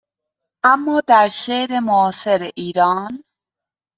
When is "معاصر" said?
1.79-2.51